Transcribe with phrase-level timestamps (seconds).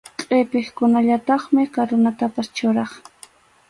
[0.21, 2.91] Qʼipiqkunallataqmi karunatapas churaq.